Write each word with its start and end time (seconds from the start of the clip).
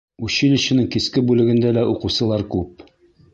Училищеның 0.27 0.87
киске 0.95 1.23
бүлегендә 1.27 1.75
лә 1.79 1.85
уҡыусылар 1.93 2.47
күп. 2.57 2.87